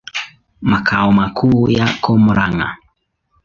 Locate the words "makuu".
1.17-1.69